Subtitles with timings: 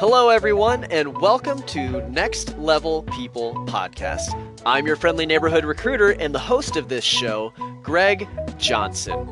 [0.00, 4.30] Hello, everyone, and welcome to Next Level People Podcast.
[4.64, 7.52] I'm your friendly neighborhood recruiter and the host of this show,
[7.82, 8.26] Greg
[8.56, 9.28] Johnson.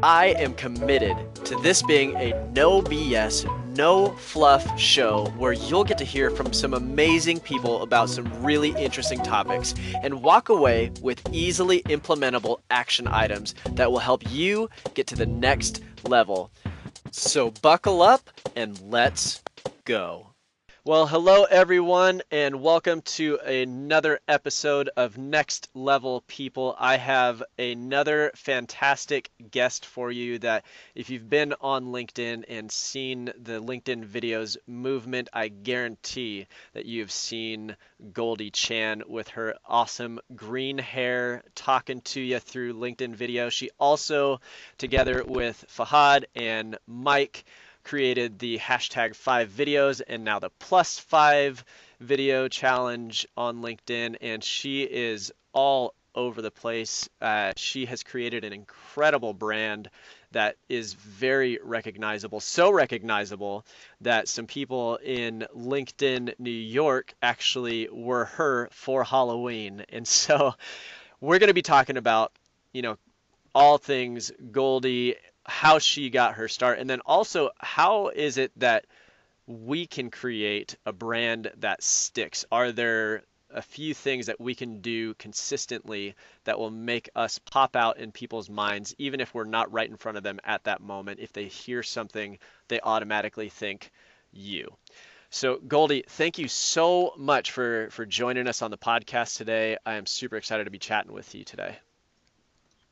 [0.00, 3.46] I am committed to this being a no BS,
[3.76, 8.70] no fluff show where you'll get to hear from some amazing people about some really
[8.76, 15.08] interesting topics and walk away with easily implementable action items that will help you get
[15.08, 16.52] to the next level.
[17.10, 19.42] So buckle up and let's
[19.84, 20.27] go.
[20.88, 26.74] Well, hello everyone, and welcome to another episode of Next Level People.
[26.78, 30.64] I have another fantastic guest for you that
[30.94, 37.12] if you've been on LinkedIn and seen the LinkedIn videos movement, I guarantee that you've
[37.12, 37.76] seen
[38.14, 43.50] Goldie Chan with her awesome green hair talking to you through LinkedIn video.
[43.50, 44.40] She also,
[44.78, 47.44] together with Fahad and Mike,
[47.88, 51.64] created the hashtag five videos and now the plus five
[52.00, 57.08] video challenge on LinkedIn, and she is all over the place.
[57.22, 59.88] Uh, she has created an incredible brand
[60.32, 63.64] that is very recognizable, so recognizable
[64.02, 69.86] that some people in LinkedIn New York actually were her for Halloween.
[69.92, 70.52] And so
[71.22, 72.32] we're going to be talking about,
[72.74, 72.98] you know,
[73.54, 75.16] all things Goldie
[75.48, 78.84] how she got her start, and then also how is it that
[79.46, 82.44] we can create a brand that sticks?
[82.52, 87.76] Are there a few things that we can do consistently that will make us pop
[87.76, 90.82] out in people's minds, even if we're not right in front of them at that
[90.82, 91.18] moment?
[91.20, 92.38] If they hear something,
[92.68, 93.90] they automatically think
[94.30, 94.76] you.
[95.30, 99.78] So Goldie, thank you so much for for joining us on the podcast today.
[99.84, 101.78] I am super excited to be chatting with you today.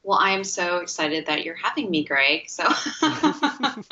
[0.07, 2.49] Well, I am so excited that you're having me, Greg.
[2.49, 2.63] So
[3.01, 3.89] that's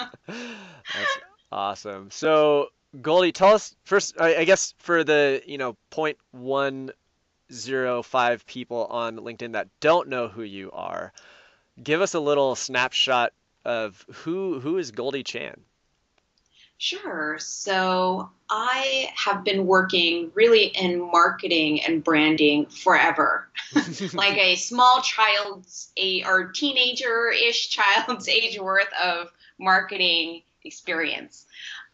[1.50, 2.08] awesome.
[2.12, 2.68] So
[3.02, 4.14] Goldie, tell us first.
[4.20, 6.92] I, I guess for the you know point one
[7.52, 11.12] zero five people on LinkedIn that don't know who you are,
[11.82, 13.32] give us a little snapshot
[13.64, 15.60] of who who is Goldie Chan.
[16.78, 17.38] Sure.
[17.38, 23.48] So I have been working really in marketing and branding forever,
[24.12, 31.46] like a small child's a or teenager-ish child's age worth of marketing experience.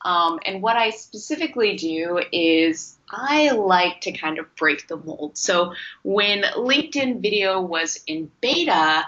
[0.02, 5.36] Um, and what I specifically do is I like to kind of break the mold.
[5.36, 9.04] So when LinkedIn video was in beta,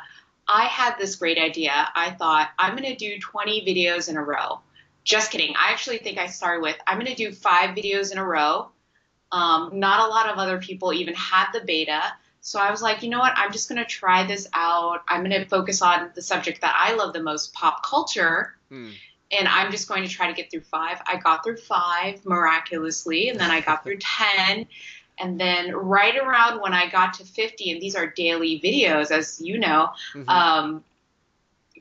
[0.46, 1.72] I had this great idea.
[1.72, 4.60] I thought I'm going to do 20 videos in a row
[5.04, 5.54] just kidding.
[5.56, 8.70] I actually think I started with I'm going to do five videos in a row.
[9.32, 12.02] Um, not a lot of other people even had the beta.
[12.42, 13.32] So I was like, you know what?
[13.36, 15.02] I'm just going to try this out.
[15.08, 18.56] I'm going to focus on the subject that I love the most, pop culture.
[18.68, 18.90] Hmm.
[19.30, 21.00] And I'm just going to try to get through five.
[21.06, 23.98] I got through five miraculously, and then I got through
[24.48, 24.66] 10.
[25.19, 29.40] And then right around when I got to 50, and these are daily videos, as
[29.40, 30.28] you know, mm-hmm.
[30.28, 30.84] um,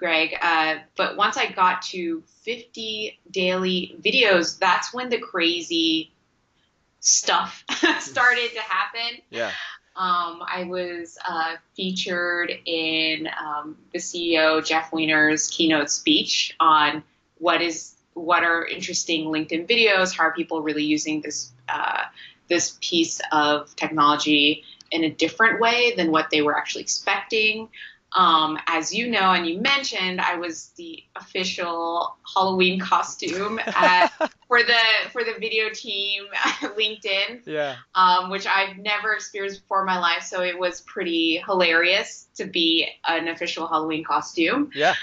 [0.02, 0.36] Greg.
[0.42, 6.12] Uh, but once I got to 50 daily videos, that's when the crazy
[7.02, 7.64] stuff
[8.00, 9.22] started to happen.
[9.30, 9.52] Yeah.
[9.96, 17.04] Um, I was uh, featured in um, the CEO Jeff Weiner's keynote speech on
[17.38, 20.18] what is what are interesting LinkedIn videos.
[20.18, 22.06] How are people really using this uh,
[22.48, 27.70] this piece of technology in a different way than what they were actually expecting?
[28.14, 34.08] Um, as you know, and you mentioned, I was the official Halloween costume at,
[34.48, 36.26] for the for the video team
[36.62, 37.46] LinkedIn.
[37.46, 37.76] Yeah.
[37.96, 42.46] Um, which I've never experienced before in my life, so it was pretty hilarious to
[42.46, 44.72] be an official Halloween costume.
[44.76, 44.96] Yeah.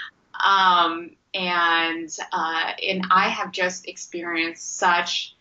[0.44, 5.34] Um, and uh, and I have just experienced such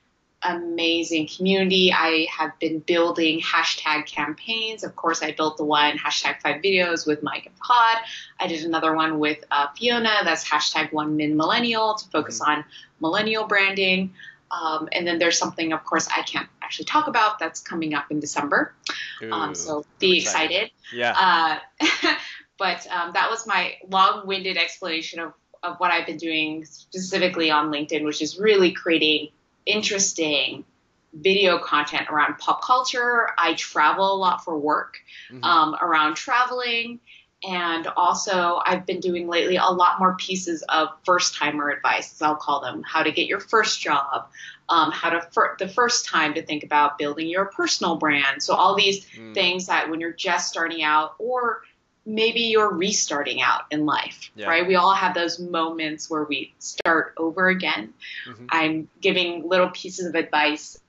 [0.48, 1.92] amazing community.
[1.94, 4.84] I have been building hashtag campaigns.
[4.84, 7.98] Of course, I built the one hashtag five videos with Mike and Pod.
[8.40, 10.14] I did another one with uh, Fiona.
[10.24, 12.60] That's hashtag one min millennial to focus mm-hmm.
[12.60, 12.66] on
[13.00, 14.14] millennial branding.
[14.50, 18.06] Um, and then there's something, of course, I can't actually talk about that's coming up
[18.10, 18.74] in December.
[19.22, 20.72] Um, Ooh, um, so be excited.
[20.72, 20.72] excited.
[20.94, 21.60] Yeah.
[21.82, 22.16] Uh,
[22.58, 25.34] but um, that was my long-winded explanation of,
[25.64, 29.30] of what I've been doing specifically on LinkedIn, which is really creating
[29.68, 30.66] interesting
[31.14, 33.30] video content around pop culture.
[33.38, 34.98] I travel a lot for work
[35.32, 35.44] mm-hmm.
[35.44, 37.00] um, around traveling.
[37.48, 42.22] And also, I've been doing lately a lot more pieces of first timer advice, as
[42.22, 44.28] I'll call them how to get your first job,
[44.70, 48.42] um, how to, fir- the first time to think about building your personal brand.
[48.42, 49.36] So, all these mm.
[49.36, 51.62] things that when you're just starting out or
[52.08, 54.48] maybe you're restarting out in life, Yeah.
[54.48, 54.66] right?
[54.66, 57.94] We all have those moments where we start over again.
[58.26, 58.48] Mhm.
[58.50, 60.80] I'm giving little pieces of advice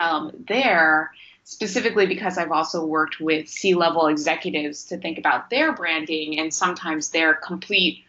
[0.00, 1.12] um, there,
[1.44, 6.52] specifically because I've also worked with C level executives to think about their branding and
[6.52, 8.04] sometimes their complete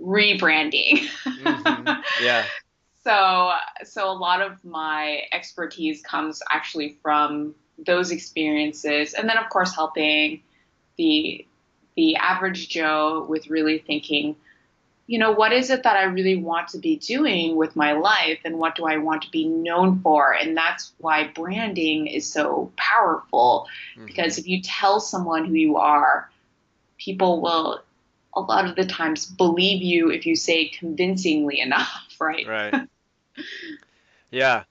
[0.00, 1.08] rebranding.
[1.24, 2.04] Mhm.
[2.22, 2.44] Yeah.
[3.02, 3.52] So,
[3.84, 9.74] so a lot of my expertise comes actually from those experiences, and then of course
[9.74, 10.42] helping
[10.96, 11.45] the
[11.96, 14.36] the average Joe with really thinking,
[15.06, 18.40] you know, what is it that I really want to be doing with my life,
[18.44, 20.32] and what do I want to be known for?
[20.34, 24.06] And that's why branding is so powerful, Mhm.
[24.06, 26.30] because if you tell someone who you are,
[26.98, 27.82] people will
[28.34, 32.46] a lot of the times believe you if you say convincingly enough, right?
[32.46, 32.88] Right.
[34.30, 34.64] Yeah.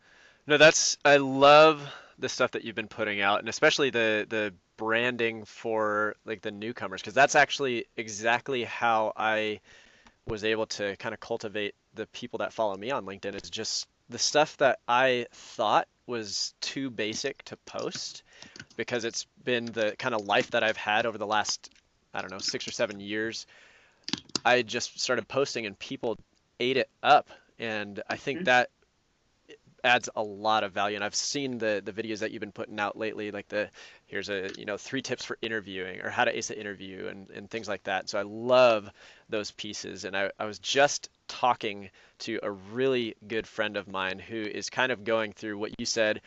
[0.48, 1.81] No, that's I love
[2.19, 6.51] the stuff that you've been putting out and especially the the branding for like the
[6.51, 9.60] newcomers because that's actually exactly how I
[10.27, 13.88] was able to kind of cultivate the people that follow me on LinkedIn is just
[14.10, 18.24] the stuff that I thought was too basic to post
[18.77, 21.69] because it's been the kind of life that I've had over the last
[22.13, 23.45] I don't know, 6 or 7 years.
[24.45, 26.18] I just started posting and people
[26.60, 27.30] ate it up
[27.60, 28.45] and I think Mhm.
[28.45, 28.69] that
[29.85, 30.95] adds a lot of value.
[30.95, 33.69] And I've seen the the videos that you've been putting out lately like the
[34.07, 37.29] here's a you know three tips for interviewing or how to ace an interview and,
[37.29, 38.09] and things like that.
[38.09, 38.89] So I love
[39.29, 40.03] those pieces.
[40.03, 41.89] And I, I was just talking
[42.19, 45.85] to a really good friend of mine who is kind of going through what you
[45.85, 46.21] said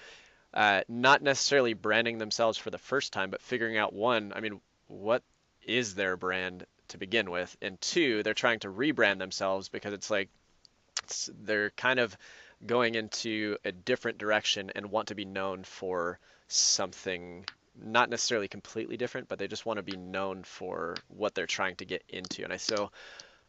[0.54, 4.60] uh, not necessarily branding themselves for the first time but figuring out one I mean
[4.88, 5.22] what
[5.64, 7.56] is their brand to begin with?
[7.62, 10.28] And two they're trying to rebrand themselves because it's like
[11.04, 12.16] it's, they're kind of
[12.66, 16.18] going into a different direction and want to be known for
[16.48, 17.44] something
[17.80, 21.76] not necessarily completely different, but they just want to be known for what they're trying
[21.76, 22.42] to get into.
[22.42, 22.90] And I so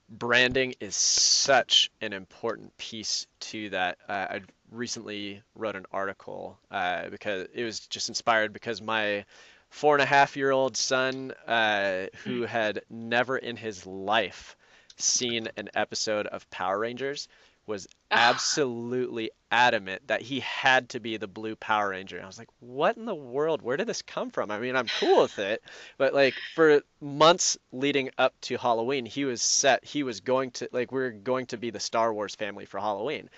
[0.10, 3.98] branding is such an important piece to that.
[4.08, 4.42] Uh, I
[4.72, 9.26] recently wrote an article uh, because it was just inspired because my
[9.70, 14.56] four and a half year old son, uh, who had never in his life
[14.98, 17.28] seen an episode of Power Rangers,
[17.70, 22.18] was absolutely adamant that he had to be the blue Power Ranger.
[22.18, 23.62] And I was like, what in the world?
[23.62, 24.52] Where did this come from?
[24.52, 25.64] I mean, I'm cool with it,
[25.98, 29.86] but like for months leading up to Halloween, he was set.
[29.86, 32.80] He was going to like we are going to be the Star Wars family for
[32.80, 33.30] Halloween.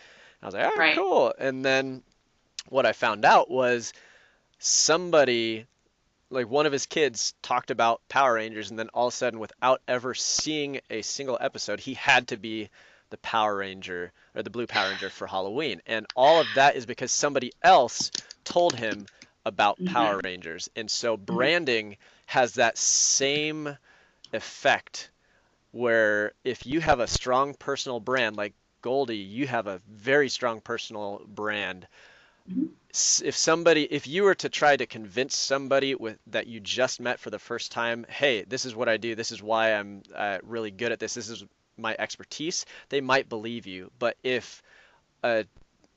[0.42, 0.95] I was like, all right, Right.
[0.98, 1.34] cool.
[1.38, 2.01] And then
[2.69, 3.94] what I found out was
[4.60, 5.66] somebody
[6.30, 9.39] like one of his kids talked about Power Rangers, and then all of a sudden,
[9.39, 12.69] without ever seeing a single episode, he had to be
[13.12, 15.81] the Power Ranger or the Blue Power Ranger for Halloween.
[15.88, 18.12] And all of that is because somebody else
[18.46, 19.08] told him
[19.46, 19.86] about Mhm.
[19.86, 20.69] Power Rangers.
[20.75, 21.98] And so branding
[22.28, 23.78] has that same
[24.34, 25.12] effect
[25.72, 30.62] where if you have a strong personal brand like Goldie, you have a very strong
[30.62, 31.88] personal brand.
[32.48, 32.69] Mhm.
[33.24, 37.19] If somebody, if you were to try to convince somebody with that you just met
[37.19, 40.40] for the first time, hey, this is what I do, this is why I'm uh,
[40.44, 41.46] really good at this, this is
[41.77, 43.91] my expertise, they might believe you.
[44.00, 44.62] But if
[45.23, 45.44] uh,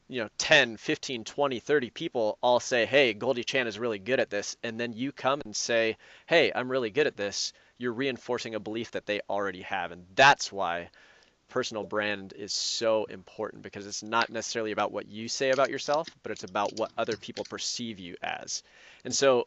[0.08, 4.20] you know 10 15 20 30 people all say hey goldie chan is really good
[4.20, 7.92] at this and then you come and say hey i'm really good at this you're
[7.92, 10.90] reinforcing a belief that they already have and that's why
[11.48, 16.06] personal brand is so important because it's not necessarily about what you say about yourself
[16.22, 18.62] but it's about what other people perceive you as
[19.04, 19.46] and so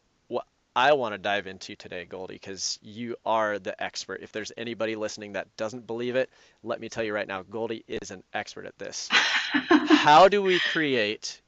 [0.78, 4.22] i want to dive into today goldie because you are the expert.
[4.22, 6.30] If there's anybody listening that doesn't believe it
[6.64, 9.10] let me tell you right now goldie is an expert at this.
[9.52, 11.42] How do we create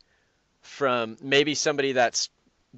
[0.62, 2.30] from maybe somebody that's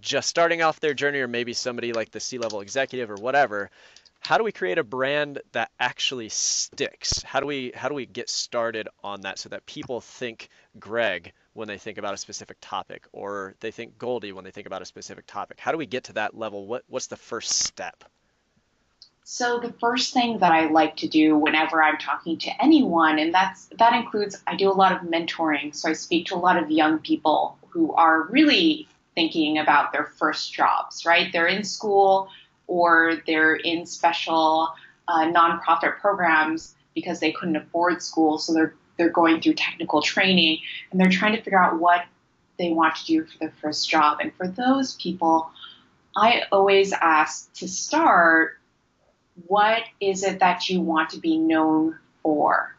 [0.02, 3.72] just starting off their journey or maybe somebody like the C-level executive or whatever
[4.20, 7.24] how do we create a brand that actually sticks?
[7.24, 11.34] How do we how do we get started on that so that people think greg
[11.54, 14.82] when they think about a specific topic or they think goldie when they think about
[14.82, 18.04] a specific topic how do we get to that level what what's the first step
[19.24, 23.34] So the first thing that I like to do whenever I'm talking to anyone, and
[23.34, 25.74] that's that includes I do a lot of mentoring.
[25.76, 30.06] So I speak to a lot of young people who are really thinking about their
[30.06, 31.32] first jobs, right?
[31.32, 32.30] They're in school
[32.68, 34.74] or they're in special
[35.08, 40.60] uh, nonprofit programs because they couldn't afford school, so they're they're going through technical training
[40.92, 42.06] and they're trying to figure out what
[42.58, 44.20] they want to do for their first job.
[44.22, 45.52] And for those people,
[46.16, 48.58] I always ask to start
[49.48, 52.76] what is it that you want to be known for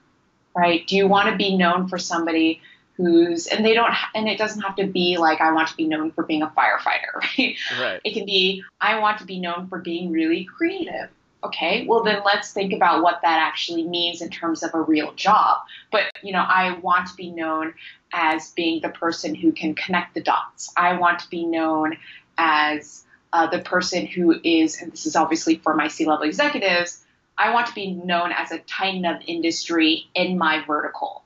[0.55, 0.87] right?
[0.87, 2.61] Do you want to be known for somebody
[2.97, 5.87] who's and they don't and it doesn't have to be like i want to be
[5.87, 7.57] known for being a firefighter right?
[7.81, 8.01] Right.
[8.05, 11.09] It can be i want to be known for being really creative
[11.45, 15.13] okay, well then let's think about what that actually means in terms of a real
[15.15, 15.59] job.
[15.91, 17.75] But you know, I want to be known
[18.13, 20.73] as being the person who can connect the dots.
[20.77, 21.97] I want to be known
[22.39, 27.03] as uh, the person who is, and this is obviously for my C-level executives,
[27.39, 31.25] I want to be known as a titan of industry in my vertical.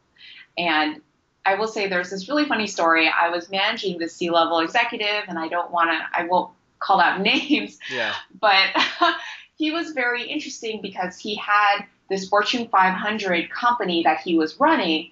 [0.57, 1.03] And
[1.45, 3.09] I will say there's this really funny story.
[3.09, 7.21] I was managing the C-level executive, and I don't want to, I won't call out
[7.23, 7.79] names.
[7.91, 8.15] Yeah.
[8.41, 8.69] But
[9.57, 15.11] he was very interesting because he had this Fortune 500 company that he was running,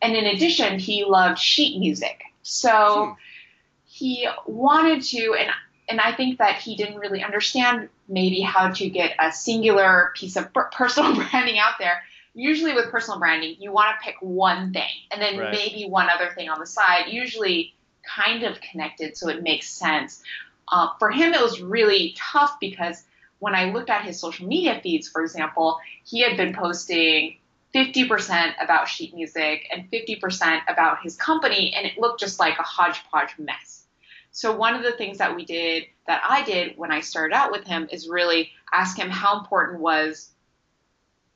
[0.00, 2.22] and in addition, he loved sheet music.
[2.42, 3.12] So hmm.
[3.86, 5.50] he wanted to, and
[5.88, 10.36] and I think that he didn't really understand maybe how to get a singular piece
[10.36, 12.02] of personal branding out there.
[12.34, 15.50] Usually with personal branding, you want to pick one thing and then right.
[15.50, 17.74] maybe one other thing on the side, usually
[18.06, 20.22] kind of connected so it makes sense.
[20.70, 23.02] Uh, for him, it was really tough because
[23.38, 27.36] when I looked at his social media feeds, for example, he had been posting
[27.74, 32.62] 50% about sheet music and 50% about his company, and it looked just like a
[32.62, 33.84] hodgepodge mess.
[34.30, 37.50] So, one of the things that we did, that I did when I started out
[37.50, 40.30] with him, is really ask him how important was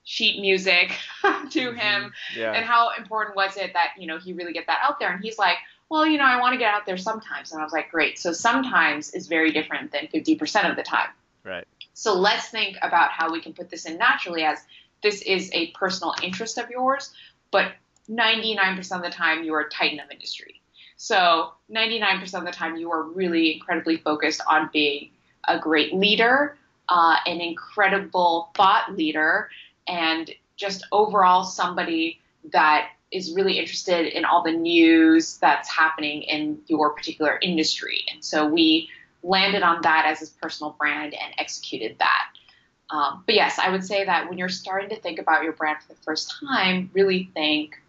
[0.05, 0.93] sheet music
[1.23, 1.77] to mm-hmm.
[1.77, 2.53] him yeah.
[2.53, 5.23] and how important was it that you know he really get that out there and
[5.23, 5.57] he's like
[5.89, 8.19] well you know i want to get out there sometimes and i was like great
[8.19, 11.09] so sometimes is very different than 50% of the time
[11.45, 14.59] right so let's think about how we can put this in naturally as
[15.03, 17.13] this is a personal interest of yours,
[17.51, 17.73] but
[18.09, 20.61] 99% of the time you are a titan of industry.
[20.97, 25.11] So 99% of the time you are really incredibly focused on being
[25.49, 26.57] a great leader,
[26.89, 29.51] uh, an incredible thought leader,
[29.89, 32.21] and just overall somebody
[32.53, 38.05] that is really interested in all the news that's happening in your particular industry.
[38.13, 38.89] And so we
[39.23, 42.25] landed on that as his personal brand and executed that.
[42.91, 45.79] Um, but yes, I would say that when you're starting to think about your brand
[45.83, 47.81] for the first time, really think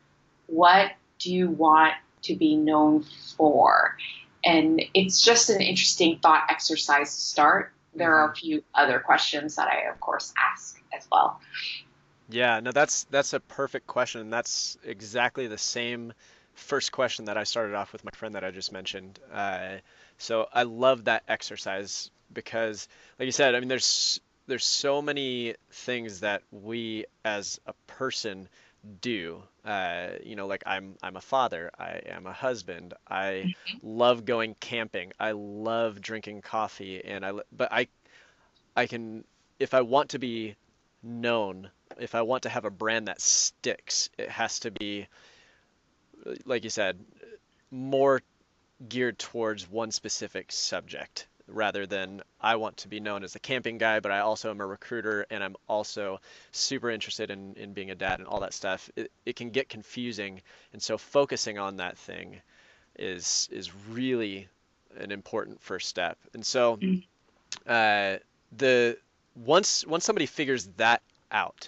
[0.48, 3.04] what do you want to be known
[3.36, 3.98] for?
[4.46, 7.74] And it's just an interesting thought exercise to start.
[7.96, 11.40] There are a few other questions that I, of course, ask as well.
[12.30, 14.30] Yeah, no, that's that's a perfect question.
[14.30, 16.13] That's exactly the same
[16.54, 19.20] first question that I started off with my friend that I just mentioned.
[19.32, 19.75] Uh,
[20.24, 22.88] so I love that exercise because,
[23.20, 28.48] like you said, I mean, there's there's so many things that we as a person
[29.01, 29.44] do.
[29.65, 33.77] Uh, you know, like I'm I'm a father, I am a husband, I mm-hmm.
[33.82, 37.88] love going camping, I love drinking coffee, and I but I
[38.77, 39.25] I can
[39.60, 40.56] if I want to be
[41.01, 45.08] known, if I want to have a brand that sticks, it has to be
[46.46, 46.98] like you said,
[47.72, 48.22] more
[48.90, 53.78] geared towards one specific subject rather than I want to be known as a camping
[53.78, 56.20] guy, but I also am a recruiter and I'm also
[56.52, 58.90] super interested in, in being a dad and all that stuff.
[58.96, 60.42] It, it can get confusing.
[60.72, 62.42] And so focusing on that thing
[62.98, 64.48] is is really
[64.98, 66.18] an important first step.
[66.34, 67.00] And so mm-hmm.
[67.68, 68.18] uh,
[68.58, 68.98] the
[69.36, 71.68] once once somebody figures that out,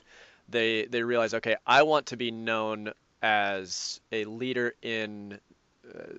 [0.49, 2.91] they they realize, okay, I want to be known
[3.21, 5.39] as a leader in
[5.93, 6.13] uh,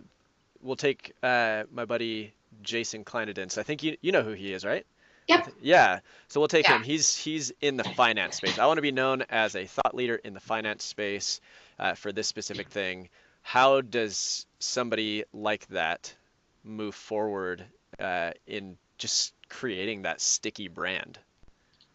[0.67, 3.59] we'll take uh, my buddy Jason Kleinadence.
[3.59, 4.85] I think you you know who he is, right?
[5.29, 5.53] Yep.
[5.61, 6.01] Yeah.
[6.29, 6.77] So we'll take yeah.
[6.77, 6.83] him.
[6.83, 8.59] He's he's in the finance space.
[8.59, 11.41] I want to be known as a thought leader in the finance space
[11.79, 13.09] uh, for this specific thing.
[13.43, 16.15] How does somebody like that
[16.65, 17.65] move forward
[17.99, 21.19] uh, in just creating that sticky brand?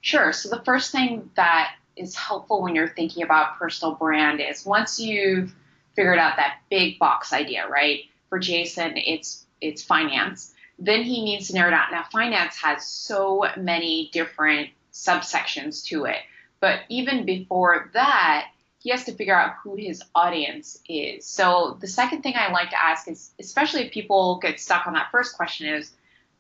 [0.02, 0.32] Sure.
[0.34, 5.00] So the first thing that is helpful when you're thinking about personal brand is once
[5.00, 5.54] you've
[5.96, 8.04] figured out that big box idea, right?
[8.32, 10.54] For Jason, it's it's finance.
[10.80, 11.92] Then he needs to narrow it down.
[11.92, 16.20] Now, finance has so many different subsections to it.
[16.62, 18.48] But even before that,
[18.80, 21.26] he has to figure out who his audience is.
[21.26, 24.94] So the second thing I like to ask is, especially if people get stuck on
[24.94, 25.92] that first question, is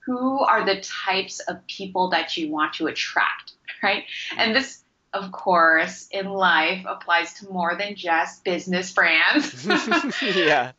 [0.05, 3.51] who are the types of people that you want to attract,
[3.83, 4.05] right?
[4.38, 4.81] And this,
[5.13, 9.67] of course, in life applies to more than just business brands.
[10.36, 10.71] yeah.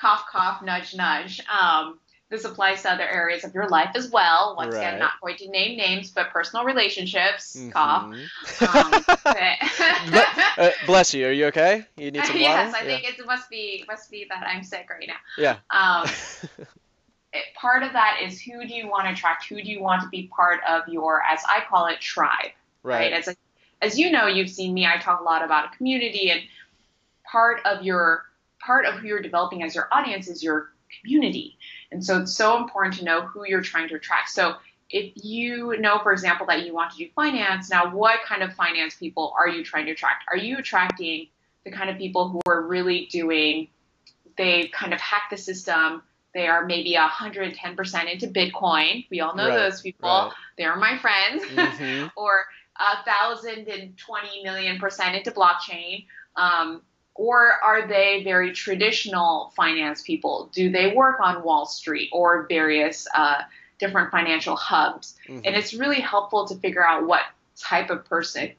[0.00, 1.40] Cough, cough, nudge, nudge.
[1.48, 1.98] Um,
[2.30, 4.54] this applies to other areas of your life as well.
[4.56, 4.80] Once right.
[4.80, 7.56] again, not going to name names, but personal relationships.
[7.56, 7.70] Mm-hmm.
[7.70, 8.14] Cough.
[8.60, 9.04] Um,
[10.10, 11.26] but, uh, bless you.
[11.26, 11.86] Are you okay?
[11.96, 12.40] You need some water.
[12.40, 13.00] yes, I yeah.
[13.00, 15.14] think it must be must be that I'm sick right now.
[15.38, 15.56] Yeah.
[15.70, 16.06] Um,
[17.32, 19.46] it, part of that is who do you want to attract?
[19.48, 22.50] Who do you want to be part of your, as I call it, tribe?
[22.82, 23.10] Right.
[23.10, 23.12] right?
[23.12, 23.36] As a,
[23.80, 24.86] as you know, you've seen me.
[24.86, 26.40] I talk a lot about a community, and
[27.24, 28.24] part of your
[28.64, 31.58] part of who you're developing as your audience is your community.
[31.92, 34.30] And so it's so important to know who you're trying to attract.
[34.30, 34.54] So
[34.90, 38.54] if you know, for example, that you want to do finance, now what kind of
[38.54, 40.24] finance people are you trying to attract?
[40.30, 41.28] Are you attracting
[41.64, 43.68] the kind of people who are really doing,
[44.38, 46.02] they kind of hack the system,
[46.34, 49.06] they are maybe 110% into Bitcoin.
[49.10, 50.08] We all know right, those people.
[50.08, 50.32] Right.
[50.56, 51.44] They're my friends.
[51.58, 52.06] Mm-hmm.
[52.16, 52.44] or
[52.78, 56.06] a thousand and twenty million percent into blockchain.
[56.36, 56.82] Um,
[57.18, 60.48] or are they very traditional finance people?
[60.54, 63.42] Do they work on Wall Street or various uh,
[63.80, 65.16] different financial hubs?
[65.28, 65.40] Mm-hmm.
[65.44, 67.22] And it's really helpful to figure out what
[67.56, 68.52] type of person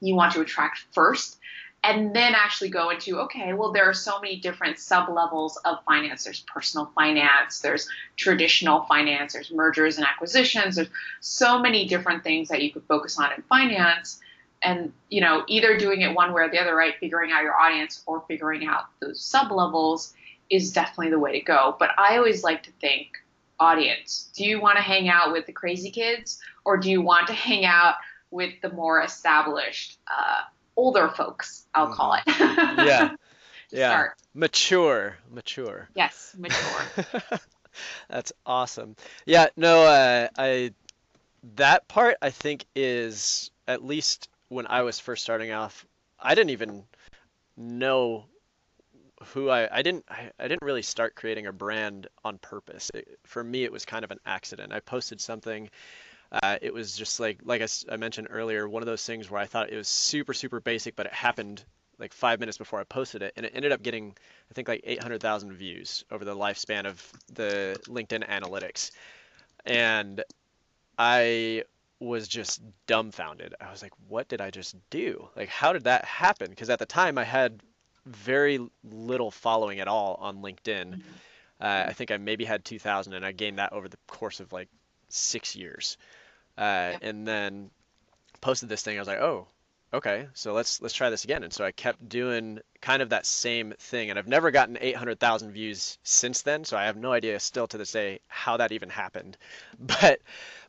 [0.00, 1.38] you want to attract first
[1.84, 5.78] and then actually go into okay well there are so many different sub levels of
[5.84, 10.88] finance there's personal finance there's traditional finance there's mergers and acquisitions there's
[11.20, 14.20] so many different things that you could focus on in finance
[14.64, 17.54] and you know either doing it one way or the other right figuring out your
[17.54, 20.14] audience or figuring out those sub levels
[20.50, 23.08] is definitely the way to go but i always like to think
[23.60, 27.26] audience do you want to hang out with the crazy kids or do you want
[27.26, 27.94] to hang out
[28.30, 30.42] with the more established uh,
[30.76, 31.94] older folks, I'll mm-hmm.
[31.94, 32.22] call it.
[32.26, 33.14] yeah.
[33.70, 33.90] yeah.
[33.90, 34.12] Start.
[34.34, 35.16] Mature.
[35.30, 35.88] Mature.
[35.94, 37.14] Yes, mature.
[38.08, 38.96] That's awesome.
[39.26, 40.72] Yeah, no, uh, I
[41.56, 45.84] that part I think is at least when I was first starting off,
[46.18, 46.84] I didn't even
[47.56, 48.26] know
[49.26, 52.90] who I I didn't I, I didn't really start creating a brand on purpose.
[52.94, 54.72] It, for me, it was kind of an accident.
[54.72, 55.68] I posted something
[56.42, 59.40] uh, it was just like like I, I, mentioned earlier, one of those things where
[59.40, 61.64] I thought it was super super basic, but it happened
[61.98, 64.16] like five minutes before I posted it, and it ended up getting
[64.50, 68.90] I think like 800,000 views over the lifespan of the LinkedIn analytics,
[69.64, 70.24] and
[70.98, 71.64] I
[72.00, 73.54] was just dumbfounded.
[73.60, 75.28] I was like, what did I just do?
[75.36, 76.50] Like, how did that happen?
[76.50, 77.60] Because at the time I had
[78.06, 80.90] very little following at all on LinkedIn.
[80.90, 81.00] Mm-hmm.
[81.60, 84.52] Uh, I think I maybe had 2,000, and I gained that over the course of
[84.52, 84.68] like
[85.08, 85.96] six years.
[86.56, 86.98] Uh, yep.
[87.02, 87.70] and then
[88.40, 88.96] posted this thing.
[88.96, 89.46] I was like, oh,
[89.94, 91.42] okay, so let's let's try this again.
[91.42, 95.52] And so I kept doing kind of that same thing, and I've never gotten 800,000
[95.52, 96.64] views since then.
[96.64, 99.36] So I have no idea still to this day how that even happened.
[99.78, 100.20] But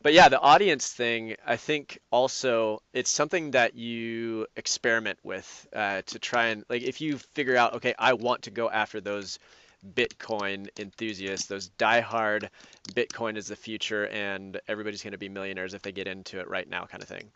[0.02, 6.04] but yeah, the audience thing, I think also it's something that you experiment with uh,
[6.06, 9.40] to try and like if you figure out, okay, I want to go after those
[9.94, 12.50] Bitcoin enthusiasts, those diehard
[12.94, 16.50] Bitcoin is the future and everybody's going to be millionaires if they get into it
[16.50, 17.32] right now kind of thing,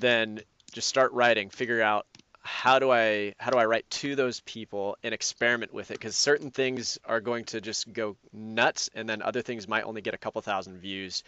[0.00, 0.40] then
[0.72, 2.06] just start writing, figure out
[2.42, 5.94] how do I how do I write to those people and experiment with it?
[5.94, 10.00] Because certain things are going to just go nuts and then other things might only
[10.00, 11.22] get a couple thousand views,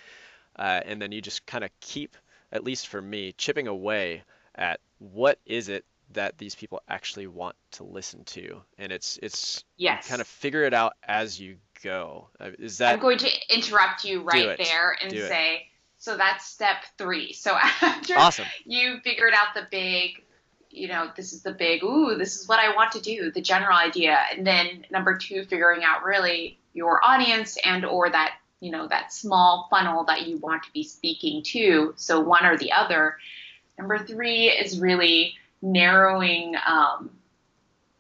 [0.56, 2.16] uh, and then you just kind of keep
[2.50, 4.22] at least for me chipping away
[4.54, 8.62] at what is it that these people actually want to listen to.
[8.78, 10.08] And it's it's yes.
[10.08, 12.28] kind of figure it out as you go.
[12.40, 15.68] Uh, is that i'm going to interrupt you right there and Do say.
[16.04, 18.46] So that's step three so after awesome.
[18.64, 20.22] you figured out the big
[20.70, 23.40] you know this is the big ooh this is what i want to do the
[23.40, 28.70] general idea and then number two figuring out really your audience and or that you
[28.70, 32.72] know that small funnel that you want to be speaking to so one or the
[32.72, 33.16] other
[33.78, 36.54] number three is really narrowing.
[36.66, 37.10] Um,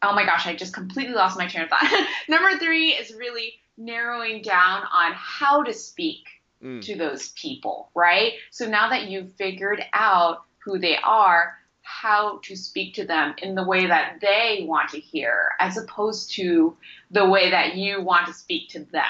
[0.02, 2.06] oh my gosh, I just completely lost my train of thought.
[2.28, 6.26] Number three is really narrowing down on how to speak
[6.64, 6.82] mm.
[6.82, 8.32] to those people, right?
[8.50, 13.54] So now that you've figured out who they are, how to speak to them in
[13.54, 16.76] the way that they want to hear, as opposed to
[17.10, 19.04] the way that you want to speak to them.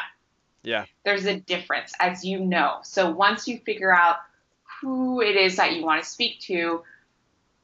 [0.65, 0.87] Yeah.
[1.05, 2.79] There's a difference, as you know.
[2.83, 4.17] So once you figure out
[4.81, 6.83] who it is that you want to speak to,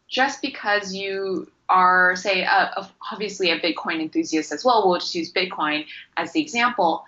[0.07, 5.33] just because you are, say, a, obviously a Bitcoin enthusiast as well, we'll just use
[5.33, 7.05] Bitcoin as the example.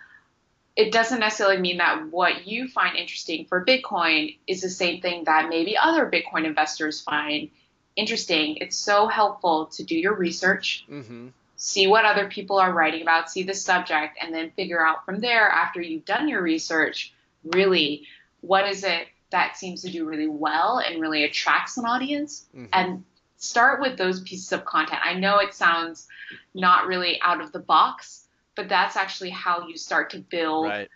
[0.75, 5.25] It doesn't necessarily mean that what you find interesting for Bitcoin is the same thing
[5.25, 7.51] that maybe other Bitcoin investors find
[7.95, 8.57] interesting.
[8.57, 11.29] It's so helpful to do your research, mm-hmm.
[11.57, 15.21] see what other people are writing about, see the subject, and then figure out from
[15.21, 17.13] there, after you've done your research,
[17.45, 18.07] really
[18.41, 22.67] what is it that seems to do really well and really attracts an audience mm-hmm.
[22.73, 23.05] and
[23.37, 25.01] start with those pieces of content.
[25.03, 26.07] I know it sounds
[26.55, 28.22] not really out of the box,
[28.55, 30.89] but that's actually how you start to build right.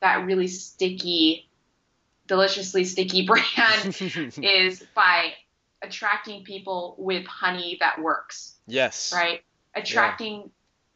[0.00, 1.48] that really sticky,
[2.26, 3.96] deliciously sticky brand
[4.42, 5.32] is by
[5.82, 8.54] attracting people with honey that works.
[8.66, 9.12] Yes.
[9.14, 9.42] Right?
[9.74, 10.50] Attracting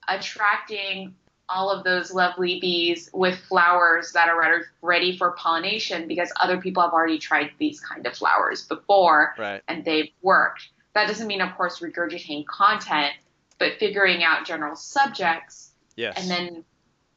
[0.09, 0.17] yeah.
[0.17, 1.15] attracting
[1.49, 6.83] all of those lovely bees with flowers that are ready for pollination because other people
[6.83, 9.63] have already tried these kind of flowers before right.
[9.69, 10.69] and they've worked.
[10.95, 13.13] That doesn't mean, of course, regurgitating content,
[13.59, 16.21] but figuring out general subjects yes.
[16.21, 16.65] and then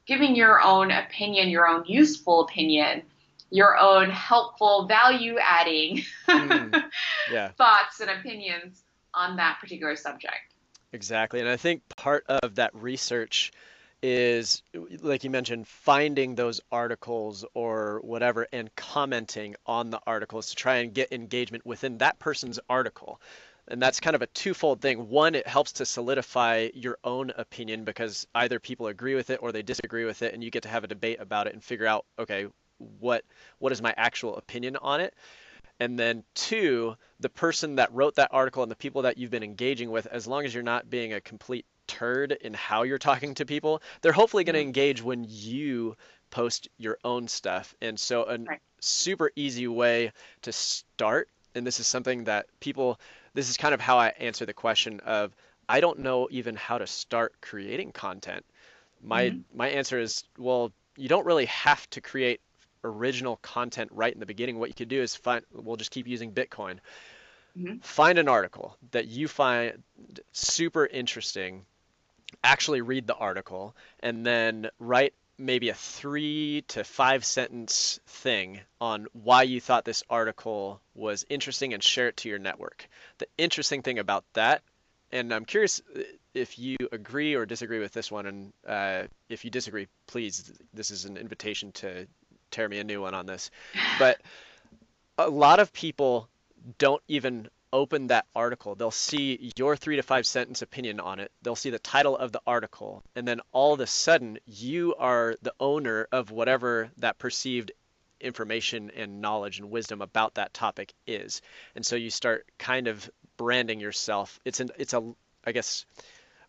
[0.06, 3.02] giving your own opinion, your own useful opinion,
[3.50, 6.84] your own helpful value adding Mm,
[7.32, 7.50] yeah.
[7.50, 8.84] thoughts and opinions
[9.14, 10.54] on that particular subject.
[10.94, 11.40] Exactly.
[11.40, 13.52] And I think part of that research
[14.02, 14.62] is,
[15.02, 20.78] like you mentioned, finding those articles or whatever and commenting on the articles to try
[20.78, 23.20] and get engagement within that person's article.
[23.68, 25.10] And that's kind of a twofold thing.
[25.10, 29.52] One, it helps to solidify your own opinion because either people agree with it or
[29.52, 31.88] they disagree with it, and you get to have a debate about it and figure
[31.88, 32.48] out, okay,
[33.00, 33.24] what
[33.60, 35.14] what is my actual opinion on it?
[35.80, 39.44] And then two, the person that wrote that article and the people that you've been
[39.44, 43.36] engaging with, as long as you're not being a complete turd in how you're talking
[43.36, 44.62] to people, they're hopefully going to Mhm.
[44.62, 45.96] engage when you
[46.30, 47.76] post your own stuff.
[47.82, 48.62] And so a Right.
[48.82, 50.12] super easy way
[50.44, 53.00] to start, and this is something that people,
[53.36, 55.32] this is kind of how I answer the question of
[55.70, 58.46] I don't know even how to start creating content.
[59.04, 59.44] My Mhm.
[59.54, 62.40] my answer is, well, you don't really have to create
[62.84, 64.58] original content right in the beginning.
[64.58, 66.80] What you could do is find, we'll just keep using Bitcoin.
[67.58, 67.84] Mhm.
[67.84, 69.84] Find an article that you find
[70.32, 71.66] super interesting,
[72.44, 79.08] actually read the article, and then write maybe a three to five sentence thing on
[79.14, 82.88] why you thought this article was interesting and share it to your network.
[83.18, 84.62] The interesting thing about that,
[85.12, 86.02] and I'm curious uh,
[86.34, 90.92] if you agree or disagree with this one, and uh, if you disagree, please, this
[90.92, 92.08] is an invitation to
[92.52, 93.52] tear me a new one on this.
[94.00, 94.22] But
[95.18, 96.30] a lot of people
[96.78, 98.74] don't even open that article.
[98.74, 101.30] They'll see your three to five sentence opinion on it.
[101.42, 103.04] They'll see the title of the article.
[103.16, 107.74] And then all of a sudden, you are the owner of whatever that perceived
[108.22, 111.42] information and knowledge and wisdom about that topic is.
[111.76, 114.40] And so you start kind of branding yourself.
[114.46, 115.14] It's an, it's a,
[115.46, 115.86] I guess,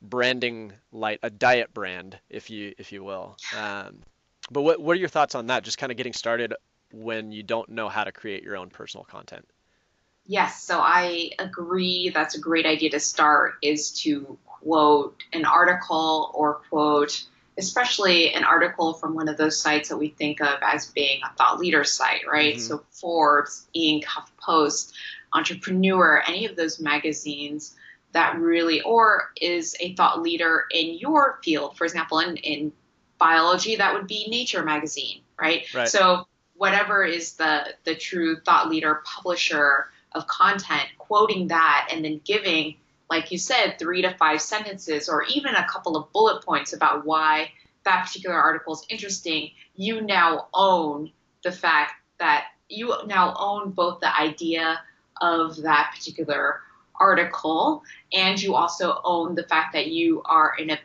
[0.00, 3.36] branding light, a diet brand, if you, if you will.
[3.58, 3.98] Um,
[4.48, 5.64] but what, what are your thoughts on that?
[5.64, 6.54] Just kind of getting started
[6.92, 9.44] when you don't know how to create your own personal content.
[10.26, 16.32] Yes, so I agree that's a great idea to start is to quote an article
[16.34, 17.24] or quote
[17.58, 21.34] especially an article from one of those sites that we think of as being a
[21.36, 22.56] thought leader site, right?
[22.56, 22.60] Mhm.
[22.60, 24.92] So Forbes, Inc., HuffPost,
[25.32, 27.74] Entrepreneur, any of those magazines
[28.12, 31.76] that really or is a thought leader in your field.
[31.76, 32.72] For example, in, in
[33.18, 35.72] biology, that would be Nature magazine, right?
[35.74, 35.88] Right.
[35.88, 42.20] So whatever is the the true thought leader publisher of content quoting that and then
[42.24, 42.74] giving
[43.10, 47.06] like you said three to five sentences or even a couple of bullet points about
[47.06, 47.50] why
[47.84, 51.10] that particular article is interesting you now own
[51.44, 54.80] the fact that you now own both the idea
[55.20, 56.60] of that particular
[56.98, 60.78] article and you also own the fact that you are in a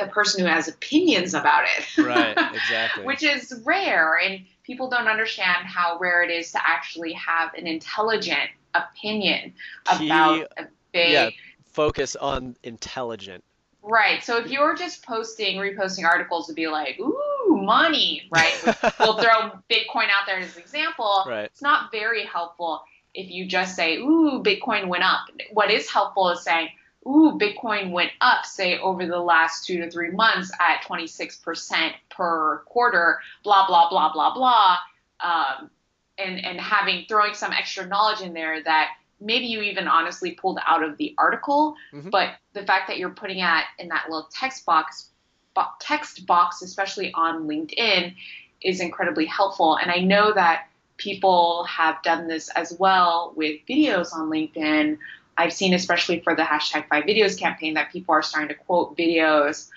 [0.00, 3.04] a person who has opinions about it Right, exactly.
[3.04, 7.66] which is rare and people don't understand how rare it is to actually have an
[7.66, 9.52] intelligent opinion
[9.86, 11.30] about a big yeah.
[11.64, 13.42] Focus on intelligent.
[13.82, 18.52] right so if you're just posting reposting articles to be like ooh money right
[19.00, 21.44] we'll throw bitcoin out there as an example Right.
[21.44, 22.82] it's not very helpful
[23.14, 25.20] if you just say ooh bitcoin went up
[25.52, 26.68] what is helpful is saying
[27.06, 32.58] ooh bitcoin went up say over the last two to three months at 26% per
[32.66, 34.76] quarter blah blah blah blah blah
[35.20, 35.70] um,
[36.18, 40.58] and and having throwing some extra knowledge in there that maybe you even honestly pulled
[40.66, 42.10] out of the article Mhm.
[42.10, 45.10] but the fact that you're putting it in that little text box
[45.54, 48.14] bo- text box especially on linkedin
[48.62, 54.12] is incredibly helpful and i know that people have done this as well with videos
[54.12, 54.98] on linkedin
[55.38, 58.96] i've seen especially for the hashtag five videos campaign that people are starting to quote
[58.96, 59.68] videos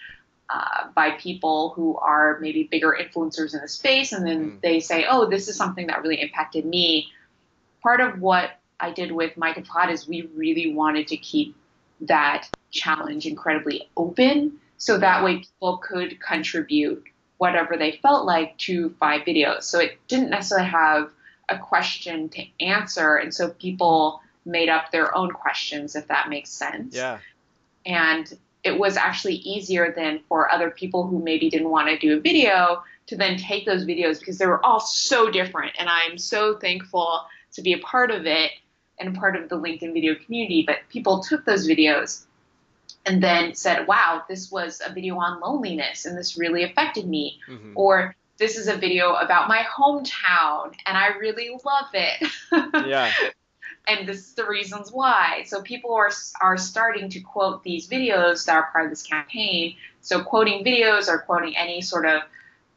[0.49, 4.61] uh, by people who are maybe bigger influencers in the space and then Mm.
[4.61, 7.11] they say oh this is something that really impacted me.
[7.81, 11.55] Part of what i did with mike and todd is we really wanted to keep
[12.01, 17.03] that challenge incredibly open so that way people could contribute
[17.37, 19.63] whatever they felt like to five videos.
[19.63, 21.09] So it didn't necessarily have
[21.49, 26.49] a question to answer and so people made up their own questions if that makes
[26.49, 26.95] sense.
[26.95, 27.19] Yeah.
[27.85, 32.17] and it was actually easier than for other people who maybe didn't want to do
[32.17, 35.71] a video to then take those videos because they were all so different.
[35.77, 38.51] And i'm so thankful to be a part of it
[38.99, 40.63] and part of the linkedin video community.
[40.65, 42.25] But people took those videos
[43.05, 47.39] and then said wow this was a video on loneliness and this really affected me.
[47.45, 52.31] Hmm or this is a video about my hometown and i really love it.
[52.87, 53.11] Yeah.
[53.87, 55.43] And this is the reasons why.
[55.45, 59.75] So people are are starting to quote these videos that are part of this campaign.
[60.01, 62.23] So quoting videos or quoting any sort of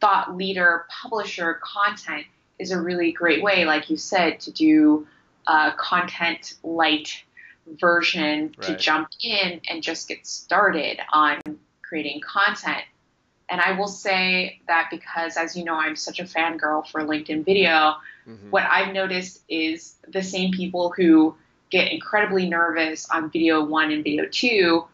[0.01, 2.27] thought leader publisher content
[2.59, 5.07] is a really great way, like you said, to do
[5.47, 7.23] a content light
[7.67, 11.41] version to jump in and just get started on
[11.83, 12.83] creating content.
[13.51, 17.45] And I will say that because, as you know, I'm such a fangirl for LinkedIn
[17.45, 18.51] video, Mhm.
[18.51, 21.35] what I've noticed is the same people who
[21.71, 24.87] get incredibly nervous on video one and video two,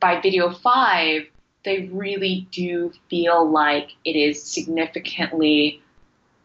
[0.00, 1.26] by video five,
[1.62, 5.82] they really do feel like it is significantly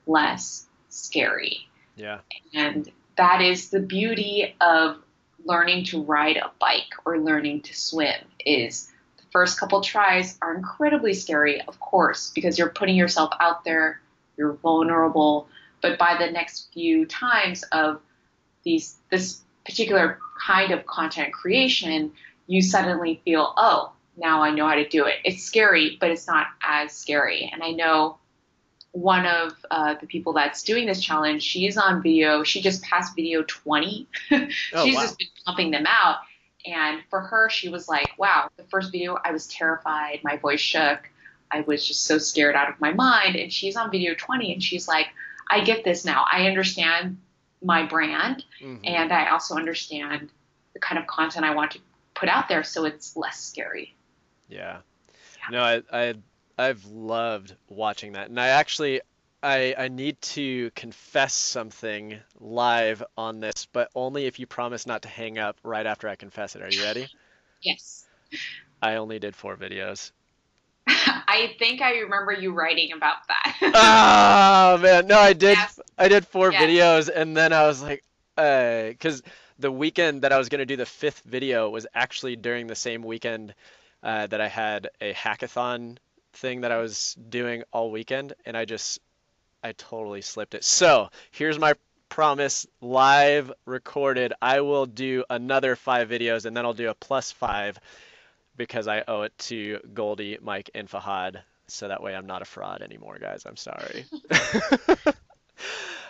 [0.08, 1.68] less scary.
[1.96, 2.20] Yeah.
[2.54, 4.98] And that is the beauty of
[5.46, 8.16] learning to ride a bike or learning to swim
[8.46, 8.92] is
[9.36, 14.00] first couple tries are incredibly scary, of course, because you're putting yourself out there,
[14.38, 15.50] you're vulnerable,
[15.82, 18.00] but by the next few times of
[18.64, 22.14] these this particular kind of content creation,
[22.48, 25.16] you suddenly feel, oh, now I know how to do it.
[25.26, 27.50] It's scary, but it's not as scary.
[27.52, 28.20] And I know
[28.94, 32.44] one of uh, the people that's doing this challenge, she's on video.
[32.44, 34.08] She just passed video 20.
[34.32, 34.48] Oh,
[34.86, 35.02] she's wow.
[35.02, 36.20] just been pumping them out.
[36.68, 40.20] And for her, she was like, wow, the first video, I was terrified.
[40.24, 41.10] My voice shook.
[41.52, 43.36] I was just so scared out of my mind.
[43.36, 45.08] And she's on video 20 and she's like,
[45.50, 46.26] I get this now.
[46.32, 47.18] I understand
[47.64, 48.80] my brand Mhm.
[48.84, 50.30] and I also understand
[50.74, 51.80] the kind of content I want to
[52.14, 53.96] put out there so it's less scary.
[54.50, 54.80] Yeah.
[55.38, 55.50] Yeah.
[55.52, 56.14] No, I, I
[56.58, 58.30] I've loved watching that.
[58.30, 59.02] And I actually
[59.46, 65.04] I I need to confess something live on this, but only if you promise not
[65.04, 66.62] to hang up right after I confess it.
[66.64, 67.10] Are you ready?
[67.62, 68.08] Yes.
[68.82, 70.12] I only did four videos.
[70.88, 73.58] I think I remember you writing about that.
[73.74, 75.80] oh man, no, I did Yes.
[75.98, 76.62] I did four Yes.
[76.62, 78.04] videos and then I was like
[78.38, 79.22] uh cuz
[79.60, 82.76] the weekend that I was going to do the fifth video was actually during the
[82.76, 83.54] same weekend
[84.04, 85.98] uh, that I had a hackathon
[86.34, 89.00] thing that I was doing all weekend and I just
[89.66, 90.64] I totally slipped it.
[90.64, 91.74] So, here's my
[92.08, 94.32] promise live recorded.
[94.40, 97.80] I will do another 5 videos and then I'll do a plus 5
[98.56, 101.42] because I owe it to Goldie, Mike, and Fahad.
[101.66, 103.48] So that way I'm not a fraud anymore, guys.
[103.48, 104.06] I'm sorry.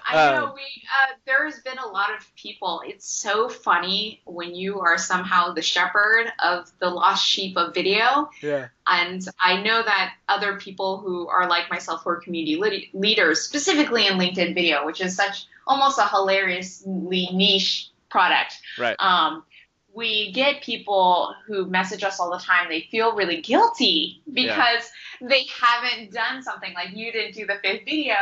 [0.07, 2.83] I know Um, we uh, there's been a lot of people.
[2.85, 8.29] It's so funny when you are somehow the shepherd of the lost sheep of video.
[8.41, 8.67] Yeah.
[8.85, 13.41] And I know that other people who are like myself, who are community lit- leaders,
[13.41, 18.59] specifically in LinkedIn video, which is such almost a hilariously niche product.
[18.77, 18.95] Right.
[18.99, 19.43] Um,
[19.95, 22.67] we get people who message us all the time.
[22.67, 27.85] They feel really guilty because they haven't done something like you didn't do the fifth
[27.85, 28.15] video,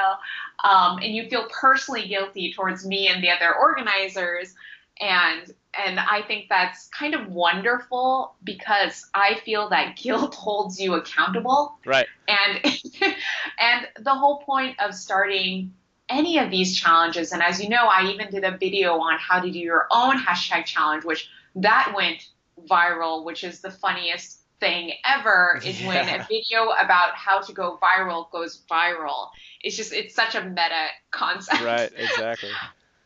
[0.64, 4.54] um, and you feel personally guilty towards me and the other organizers.
[5.02, 10.94] And and I think that's kind of wonderful because I feel that guilt holds you
[10.94, 11.80] accountable.
[11.86, 12.06] Right.
[12.28, 12.64] And
[13.60, 15.74] and the whole point of starting
[16.08, 19.40] any of these challenges, and as you know, I even did a video on how
[19.40, 22.28] to do your own hashtag challenge, which that went
[22.70, 27.80] viral, which is the funniest thing ever, is when a video about how to go
[27.82, 29.30] viral goes viral.
[29.62, 31.62] It's just it's such a meta concept.
[31.64, 32.52] Right, exactly.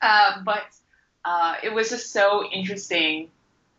[0.01, 0.63] Uh, but
[1.25, 3.29] uh, it was just so interesting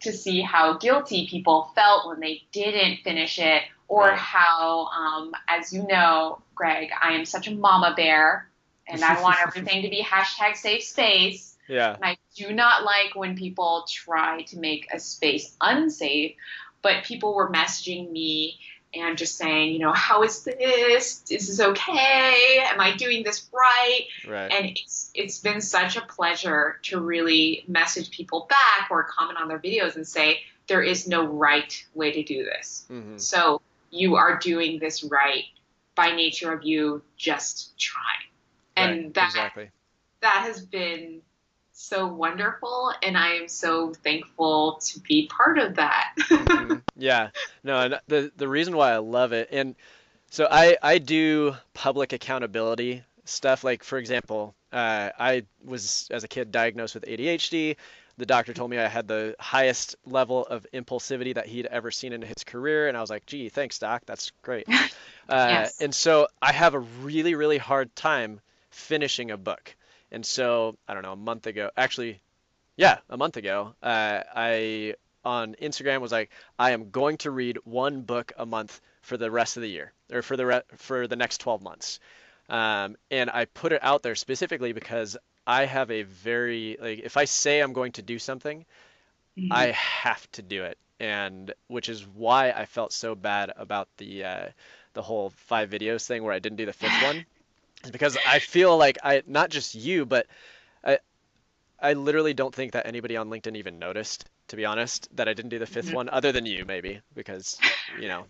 [0.00, 4.18] to see how guilty people felt when they didn't finish it, or Right.
[4.18, 8.48] how, um, as you know, Greg, I am such a mama bear,
[8.86, 11.56] and I want everything to be hashtag safe space.
[11.68, 11.94] Yeah.
[11.94, 16.34] And I do not like when people try to make a space unsafe,
[16.82, 18.58] but people were messaging me
[18.94, 21.22] and just saying, you know, how is this?
[21.30, 22.64] Is this okay?
[22.66, 24.00] Am I doing this right?
[24.26, 24.50] Right.
[24.50, 29.48] and it's it's been such a pleasure to really message people back or comment on
[29.48, 32.86] their videos and say there is no right way to do this.
[32.88, 35.44] hmm So you are doing this right
[35.94, 38.28] by nature of you just trying,
[38.76, 39.70] And Right, that exactly.
[40.20, 41.22] that has been
[41.78, 46.14] so wonderful and I am so thankful to be part of that.
[46.30, 46.82] Mhm.
[46.96, 47.30] Yeah.
[47.62, 49.76] No, and the the reason why I love it, and
[50.30, 53.64] so I I do public accountability stuff.
[53.64, 57.76] Like for example, uh, I was as a kid diagnosed with ADHD.
[58.16, 62.12] The doctor told me I had the highest level of impulsivity that he'd ever seen
[62.12, 64.02] in his career, and I was like, "Gee, thanks, doc.
[64.06, 64.66] That's great."
[65.28, 65.80] Uh, Yes.
[65.82, 69.76] And so I have a really really hard time finishing a book.
[70.10, 72.20] And so I don't know, a month ago, actually,
[72.76, 74.94] yeah, a month ago, uh, I
[75.24, 79.30] on Instagram was like, I am going to read one book a month for the
[79.30, 82.00] rest of the year, or for the re- for the next 12 months.
[82.48, 85.16] Um, and I put it out there specifically because
[85.46, 88.64] I have a very like, if I say I'm going to do something,
[89.50, 94.24] I have to do it, and which is why I felt so bad about the
[94.24, 94.46] uh,
[94.94, 97.24] the whole five videos thing where I didn't do the fifth one.
[97.92, 100.26] because I feel like I not just you, but
[100.84, 100.98] I
[101.80, 105.34] I literally don't think that anybody on LinkedIn even noticed, to be honest, that I
[105.34, 105.94] didn't do the 5th mm-hmm.
[105.94, 107.58] one, other than you maybe, because
[108.00, 108.26] you know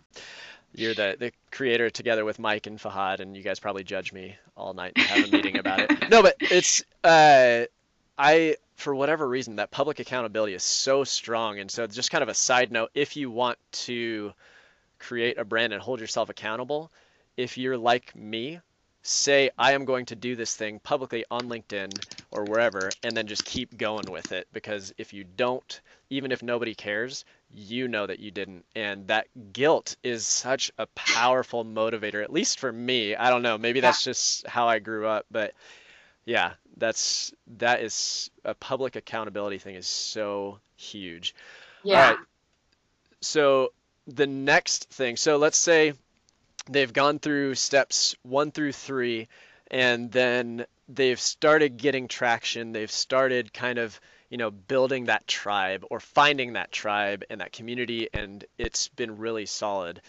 [0.75, 4.37] you're the the creator together with Mike and Fahad, and you guys probably judge me
[4.57, 5.91] all night and have a meeting about it.
[6.11, 7.65] No, but it's uh,
[8.17, 12.29] I for whatever reason that public accountability is so strong, and so just kind of
[12.29, 14.33] a side note, if you want to
[14.99, 16.91] create a brand and hold yourself accountable,
[17.37, 18.61] if you're like me,
[19.09, 21.91] say I am going to do this thing publicly on LinkedIn
[22.31, 24.47] or wherever, and then just keep going with it.
[24.53, 28.65] Because if you don't, even if nobody cares, you know that you didn't.
[28.77, 33.17] And that guilt is such a powerful motivator, at least for me.
[33.17, 35.55] I don't know, maybe that's just how I grew up, but
[36.25, 41.35] yeah, that's that is a public accountability thing is so huge.
[41.83, 42.17] Yeah.
[43.21, 43.73] So
[44.07, 45.95] the next thing, so let's say
[46.69, 49.29] they've gone through steps one through three,
[49.71, 52.73] and then they've started getting traction.
[52.73, 54.01] They've started kind of
[54.31, 59.19] you know building that tribe or finding that tribe and that community, and it's been
[59.19, 60.01] really solid.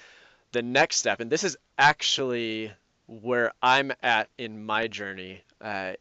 [0.52, 2.72] The next step, and this is actually
[3.08, 5.94] where I'm at in my journey, uh,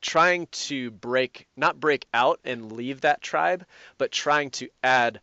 [0.00, 3.64] trying to break not break out and leave that tribe,
[3.98, 5.20] but trying to add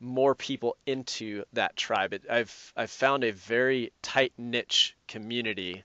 [0.00, 2.12] more people into that tribe.
[2.12, 5.84] It, I've I've found a very tight niche community,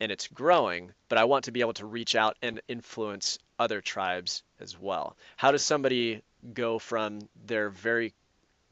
[0.00, 0.92] and it's growing.
[1.08, 5.16] But I want to be able to reach out and influence other tribes as well.
[5.36, 6.22] How does somebody
[6.52, 8.12] go from their very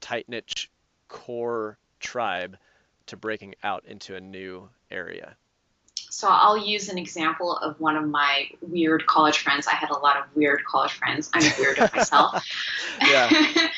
[0.01, 0.71] tight niche
[1.09, 2.57] core tribe
[3.07, 5.37] to breaking out into a new area?
[6.13, 9.67] So I'll use an example of one of my weird college friends.
[9.67, 11.31] I had a lot of weird college friends.
[11.33, 12.47] I'm a weirdo myself.
[13.01, 13.31] yeah.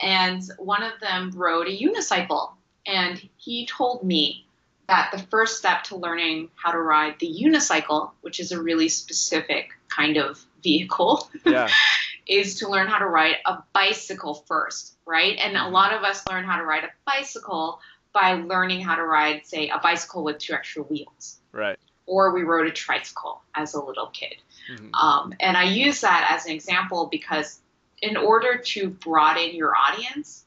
[0.00, 2.52] and one of them rode a unicycle.
[2.86, 4.46] And he told me
[4.88, 8.88] that the first step to learning how to ride the unicycle, which is a really
[8.88, 11.68] specific kind of vehicle, yeah.
[12.26, 15.36] is to learn how to ride a bicycle first, right?
[15.38, 17.80] And a lot of us learn how to ride a bicycle
[18.12, 21.38] by learning how to ride, say, a bicycle with two extra wheels.
[21.52, 21.78] Right.
[22.06, 24.36] Or we rode a tricycle as a little kid.
[24.72, 24.94] Mm-hmm.
[24.94, 27.60] Um, and I use that as an example because
[28.02, 30.44] in order to broaden your audience,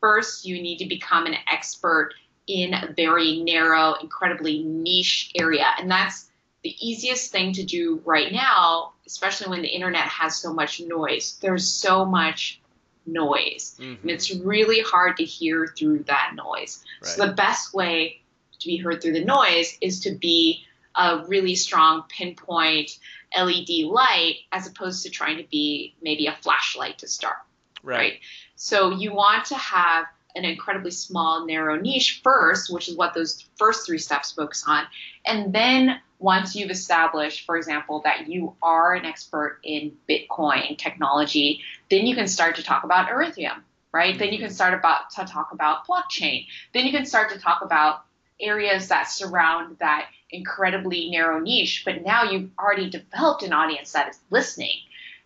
[0.00, 2.14] first you need to become an expert
[2.46, 5.66] in a very narrow, incredibly niche area.
[5.78, 6.30] And that's
[6.62, 11.38] the easiest thing to do right now, especially when the internet has so much noise.
[11.40, 12.60] There's so much
[13.06, 13.76] noise.
[13.80, 14.02] Mm-hmm.
[14.02, 16.84] And it's really hard to hear through that noise.
[17.02, 17.10] Right.
[17.10, 18.20] So the best way
[18.58, 22.98] to be heard through the noise is to be a really strong pinpoint
[23.36, 27.36] LED light as opposed to trying to be maybe a flashlight to start.
[27.82, 27.96] Right.
[27.96, 28.12] right.
[28.56, 33.46] So you want to have an incredibly small, narrow niche first, which is what those
[33.56, 34.84] first three steps focus on.
[35.24, 41.62] And then once you've established, for example, that you are an expert in Bitcoin technology,
[41.90, 44.10] then you can start to talk about Ethereum, right?
[44.10, 44.18] Mm-hmm.
[44.18, 46.46] Then you can start about to talk about blockchain.
[46.72, 48.04] Then you can start to talk about
[48.40, 54.08] areas that surround that incredibly narrow niche, but now you've already developed an audience that
[54.08, 54.78] is listening.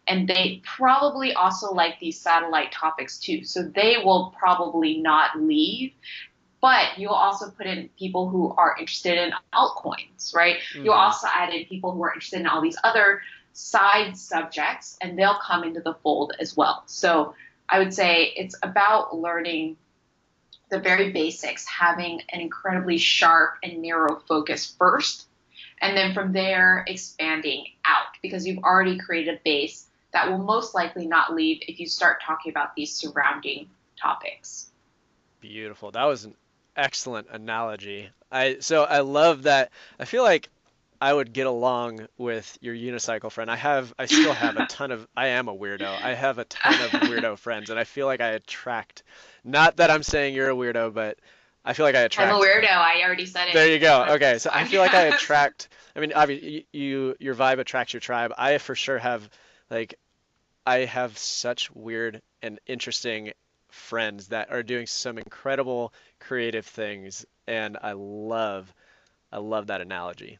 [0.06, 3.44] And they probably also like these satellite topics too.
[3.44, 5.92] So they will probably not leave.
[6.60, 10.56] But you'll also put in people who are interested in altcoins, right?
[10.56, 10.84] Mm-hmm.
[10.84, 15.18] You'll also add in people who are interested in all these other side subjects, and
[15.18, 16.82] they'll come into the fold as well.
[16.86, 17.34] So
[17.68, 19.76] I would say it's about learning
[20.70, 25.26] the very basics, having an incredibly sharp and narrow focus first,
[25.80, 30.74] and then from there expanding out because you've already created a base that will most
[30.74, 33.68] likely not leave if you start talking about these surrounding
[34.00, 34.70] topics.
[35.40, 35.90] Beautiful.
[35.90, 36.34] That was an
[36.76, 38.10] excellent analogy.
[38.30, 39.70] I so I love that.
[39.98, 40.48] I feel like
[41.00, 43.50] I would get along with your unicycle friend.
[43.50, 46.02] I have I still have a ton of I am a weirdo.
[46.02, 49.02] I have a ton of weirdo friends and I feel like I attract
[49.42, 51.18] not that I'm saying you're a weirdo, but
[51.64, 52.32] I feel like I attract.
[52.32, 52.70] I'm a weirdo.
[52.70, 53.54] I already said it.
[53.54, 54.06] There you go.
[54.10, 55.68] Okay, so I feel like I attract.
[55.94, 58.32] I mean, obviously, you your vibe attracts your tribe.
[58.36, 59.28] I for sure have
[59.70, 59.94] like,
[60.66, 63.32] I have such weird and interesting
[63.68, 68.72] friends that are doing some incredible creative things, and I love,
[69.30, 70.38] I love that analogy.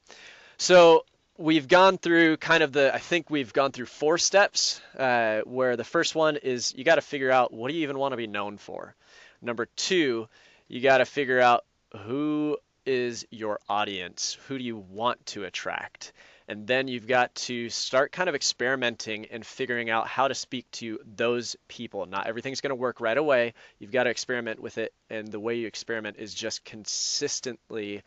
[0.61, 1.07] So
[1.39, 5.75] we've gone through kind of the i think we've gone through four steps uh, where
[5.75, 8.19] the first one is you got to figure out what do you even want to
[8.19, 8.95] be known for.
[9.41, 10.29] Number two
[10.69, 11.65] you got to figure out
[12.03, 16.13] who is your audience who do you want to attract?
[16.47, 20.71] And then you've got to start kind of experimenting and figuring out how to speak
[20.73, 22.05] to those people.
[22.05, 23.55] Not everything's going to work right away.
[23.79, 28.03] You've got to experiment with it and the way you experiment is just consistently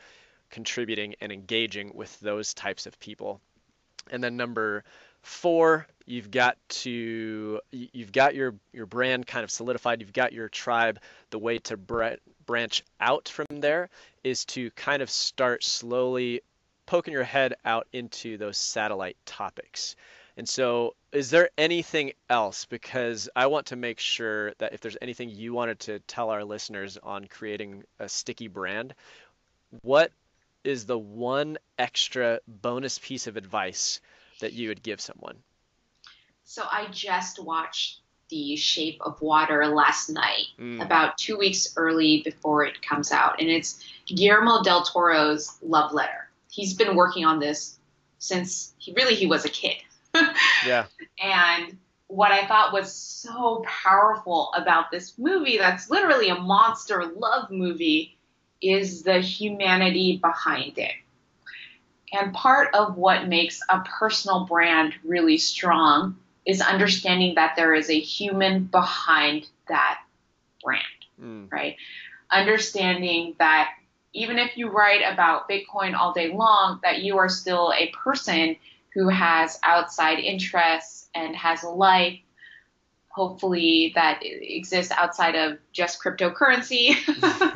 [0.53, 3.41] contributing and engaging with those types of people.
[4.11, 4.83] And then number
[5.23, 9.99] four, you've got to you've got your your brand kind of solidified.
[9.99, 10.99] You've got your tribe.
[11.31, 11.75] The way to
[12.45, 13.89] branch out from there
[14.23, 16.41] is to kind of start slowly
[16.85, 19.95] poking your head out into those satellite topics.
[20.37, 22.65] And so, is there anything else?
[22.65, 26.43] Because I want to make sure that if there's anything you wanted to tell our
[26.43, 28.93] listeners on creating a sticky brand,
[29.81, 30.11] what
[30.63, 34.01] is the one extra bonus piece of advice
[34.39, 35.37] that you would give someone?
[36.45, 37.99] So, I just watched
[38.29, 40.83] The Shape of Water last night, mm.
[40.83, 43.39] about two weeks early before it comes out.
[43.39, 46.29] And it's Guillermo del Toro's love letter.
[46.51, 47.77] He's been working on this
[48.19, 49.75] since he really he was a kid
[50.65, 50.85] yeah.
[51.21, 57.49] And what I thought was so powerful about this movie, that's literally a monster love
[57.49, 58.17] movie,
[58.63, 60.93] is the humanity behind it.
[62.11, 67.89] And part of what makes a personal brand really strong is understanding that there is
[67.89, 69.99] a human behind that
[70.63, 70.83] brand,
[71.21, 71.51] mm.
[71.51, 71.75] right?
[72.31, 73.71] Understanding that
[74.13, 78.55] even if you write about Bitcoin all day long, that you are still a person
[78.93, 82.19] who has outside interests and has a life
[83.13, 86.95] hopefully that exists outside of just cryptocurrency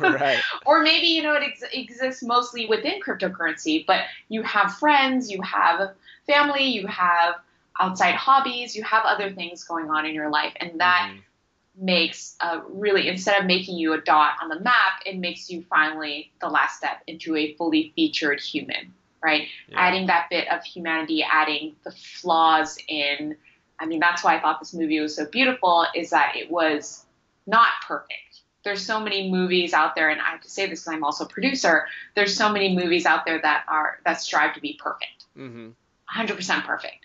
[0.00, 0.38] right.
[0.64, 5.42] or maybe you know it ex- exists mostly within cryptocurrency but you have friends you
[5.42, 5.90] have
[6.28, 7.34] family you have
[7.80, 11.84] outside hobbies you have other things going on in your life and that mm-hmm.
[11.84, 15.64] makes uh, really instead of making you a dot on the map it makes you
[15.68, 19.48] finally the last step into a fully featured human right?
[19.68, 19.80] Yeah.
[19.80, 23.36] Adding that bit of humanity, adding the flaws in.
[23.80, 27.04] I mean, that's why I thought this movie was so beautiful, is that it was
[27.46, 28.42] not perfect.
[28.64, 31.24] There's so many movies out there, and I have to say this because I'm also
[31.24, 31.86] a producer.
[32.14, 35.70] There's so many movies out there that are that strive to be perfect, mm-hmm.
[36.14, 36.96] 100% perfect,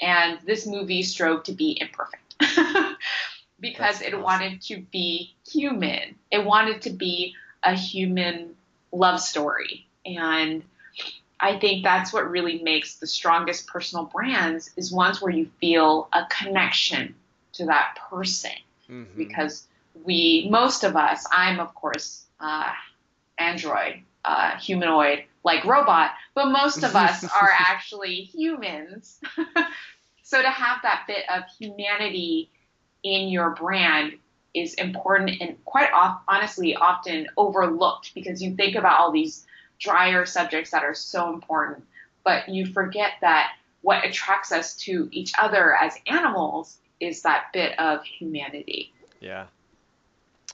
[0.00, 2.36] and this movie strove to be imperfect
[3.60, 4.22] because that's it awesome.
[4.22, 6.14] wanted to be human.
[6.30, 8.54] It wanted to be a human
[8.92, 10.62] love story, and
[11.40, 16.08] I think that's what really makes the strongest personal brands is ones where you feel
[16.12, 17.14] a connection
[17.54, 18.52] to that person.
[18.90, 19.16] Mm-hmm.
[19.16, 19.66] Because
[20.04, 22.72] we, most of us, I'm of course uh,
[23.38, 29.18] Android, uh, humanoid, like robot, but most of us are actually humans.
[30.22, 32.50] so to have that bit of humanity
[33.02, 34.12] in your brand
[34.52, 39.46] is important and quite off, honestly often overlooked because you think about all these
[39.80, 41.84] drier subjects that are so important.
[42.24, 43.52] But you forget that
[43.82, 48.92] what attracts us to each other as animals is that bit of humanity.
[49.20, 49.46] Yeah.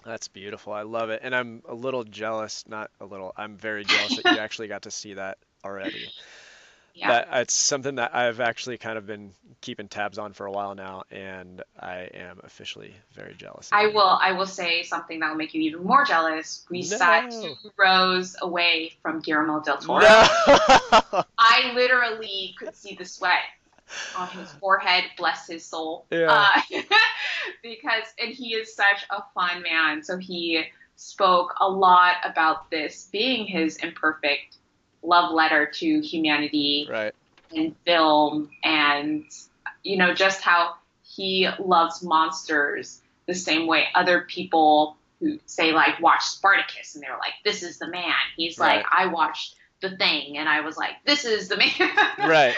[0.04, 0.72] That's beautiful.
[0.72, 1.20] I love it.
[1.24, 4.82] And I'm a little jealous, not a little, I'm very jealous that you actually got
[4.82, 6.08] to see that already
[6.96, 7.08] yeah.
[7.08, 10.74] that it's something that I've actually kind of been keeping tabs on for a while
[10.74, 13.68] now, and I am officially very jealous.
[13.70, 14.18] I will.
[14.20, 16.64] I will say something that will make you even more jealous.
[16.70, 16.86] We no.
[16.86, 20.00] sat two rows away from Guillermo del Toro.
[20.00, 20.08] No.
[21.38, 23.44] I literally could see the sweat
[24.16, 25.04] on his forehead.
[25.18, 26.06] Bless his soul.
[26.10, 26.30] Yeah.
[26.30, 26.60] Uh,
[27.62, 30.02] because and he is such a fun man.
[30.02, 30.64] So he
[30.96, 34.56] spoke a lot about this being his imperfect
[35.02, 37.14] love letter to humanity right.
[37.52, 39.24] in film and
[39.82, 46.00] you know just how he loves monsters the same way other people who say like
[46.00, 48.78] watch Spartacus and they're like this is the man he's right.
[48.78, 51.70] like I watched the thing and I was like this is the man
[52.18, 52.54] right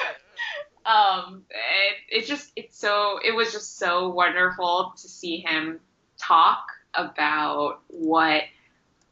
[0.87, 5.81] um it, it just it's so it was just so wonderful to see him
[6.17, 8.43] talk about what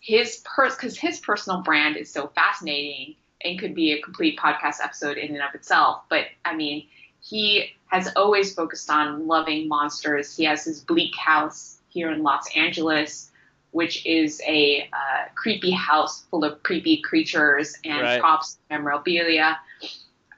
[0.07, 4.77] his pers because his personal brand is so fascinating and could be a complete podcast
[4.81, 6.03] episode in and of itself.
[6.09, 6.87] But I mean,
[7.21, 10.37] he has always focused on loving monsters.
[10.37, 13.33] He has his bleak house here in Los Angeles,
[13.73, 18.21] which is a uh, creepy house full of creepy creatures and right.
[18.21, 19.59] props, memorabilia.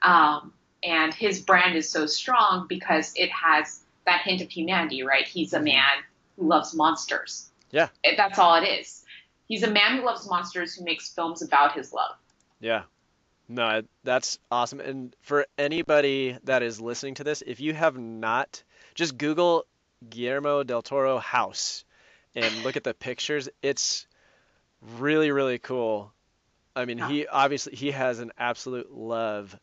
[0.01, 0.51] Um,
[0.81, 5.27] and his brand is so strong because it has that hint of humanity, right?
[5.27, 5.65] He's a mm-hmm.
[5.65, 5.97] man
[6.37, 7.51] who loves monsters.
[7.69, 7.89] Yeah.
[8.17, 8.98] That's all it is.
[9.49, 12.15] He's a man who loves monsters who makes films about his love.
[12.61, 12.83] Yeah.
[13.49, 14.79] No, that's awesome.
[14.79, 19.65] And for anybody that is listening to this, if you have not, just Google
[20.07, 21.83] Guillermo del Toro house
[22.35, 23.49] and look at the pictures.
[23.61, 24.07] It's
[24.97, 26.13] really, really cool.
[26.75, 27.43] I mean, he ah.
[27.43, 29.59] obviously he has an absolute love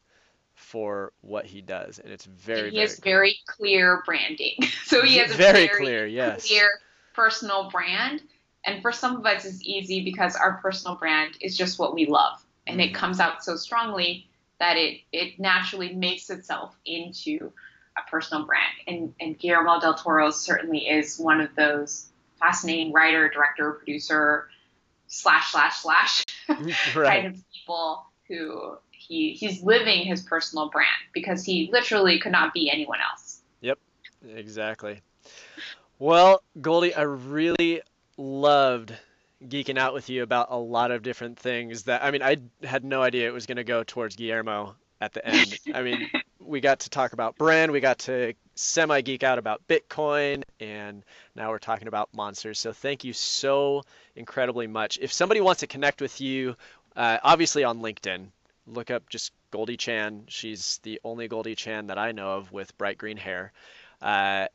[0.55, 2.61] for what he does, and it's very.
[2.61, 3.11] And he very has cool.
[3.11, 6.69] very clear branding, so he has a very, very clear, yes, clear
[7.15, 8.23] personal brand.
[8.67, 12.07] And for some of us, it's easy because our personal brand is just what we
[12.07, 12.97] love and it mm-hmm.
[12.97, 17.53] comes out so strongly that it it naturally makes itself into
[17.97, 18.75] a personal brand.
[18.87, 22.09] And and Guillermo del Toro certainly is one of those
[22.41, 24.49] fascinating writer, director, producer,
[25.07, 27.23] slash slash slash right.
[27.23, 32.53] kind of people who he he's living his personal brand because he literally could not
[32.53, 33.43] be anyone else.
[33.61, 33.79] Yep,
[34.35, 35.01] exactly.
[35.99, 37.81] Well, Goldie, I really
[38.17, 38.95] loved
[39.45, 42.85] geeking out with you about a lot of different things that I mean I had
[42.85, 45.59] no idea it was going to go towards Guillermo at the end.
[45.75, 46.11] I mean,
[46.41, 51.05] we got to talk about brand, we got to semi geek out about Bitcoin, and
[51.35, 52.59] now we're talking about monsters.
[52.59, 53.83] So thank you so
[54.15, 54.99] incredibly much.
[55.01, 56.57] If somebody wants to connect with you,
[56.97, 58.29] uh, obviously on LinkedIn,
[58.67, 60.25] look up just Goldie Chan.
[60.29, 63.53] She's the only Goldie Chan that I know of with bright green hair.
[64.01, 64.47] Uh,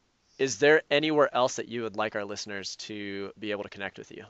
[0.41, 3.99] is there anywhere else that you would like our listeners to be able to connect
[3.99, 4.25] with you?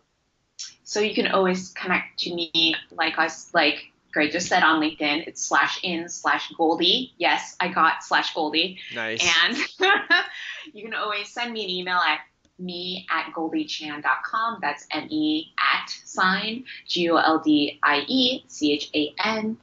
[0.83, 5.25] So you can always connect to me, like us, like Greg just said on LinkedIn.
[5.25, 7.13] It's slash in slash Goldie.
[7.17, 8.77] Yes, I got slash Goldie.
[8.93, 9.25] Nice.
[9.45, 9.55] And
[10.73, 12.19] you can always send me an email at
[12.59, 14.59] me at goldiechan.com.
[14.61, 19.55] That's M E at sign G O L D I E C H A N.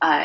[0.00, 0.24] Uh,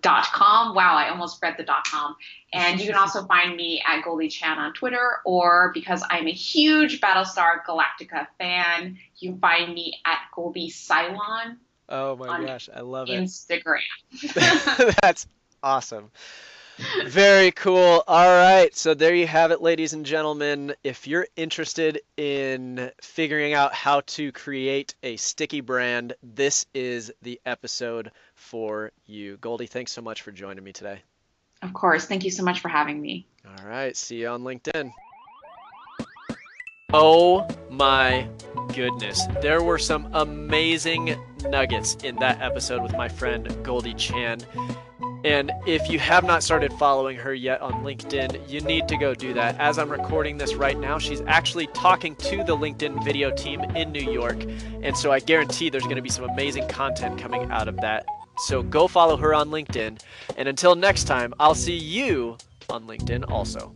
[0.00, 0.74] dot com.
[0.74, 2.16] Wow, I almost read the dot com.
[2.52, 6.32] And you can also find me at Goldie Chan on Twitter, or because I'm a
[6.32, 11.56] huge Battlestar Galactica fan, you can find me at Goldie Cylon.
[11.88, 13.80] Oh my gosh, I love Instagram.
[14.12, 14.30] it.
[14.30, 14.94] Instagram.
[15.02, 15.26] That's
[15.62, 16.10] awesome.
[17.06, 18.02] Very cool.
[18.06, 18.74] All right.
[18.74, 20.74] So there you have it, ladies and gentlemen.
[20.82, 27.40] If you're interested in figuring out how to create a sticky brand, this is the
[27.44, 28.10] episode
[28.42, 29.36] for you.
[29.38, 31.00] Goldie, thanks so much for joining me today.
[31.62, 32.06] Of course.
[32.06, 33.26] Thank you so much for having me.
[33.46, 33.96] All right.
[33.96, 34.92] See you on LinkedIn.
[36.92, 38.28] Oh my
[38.74, 39.22] goodness.
[39.40, 41.16] There were some amazing
[41.48, 44.40] nuggets in that episode with my friend Goldie Chan.
[45.24, 49.14] And if you have not started following her yet on LinkedIn, you need to go
[49.14, 49.56] do that.
[49.60, 53.92] As I'm recording this right now, she's actually talking to the LinkedIn video team in
[53.92, 54.44] New York.
[54.82, 58.04] And so I guarantee there's going to be some amazing content coming out of that.
[58.38, 60.00] So go follow her on LinkedIn.
[60.36, 62.36] And until next time, I'll see you
[62.68, 63.74] on LinkedIn also.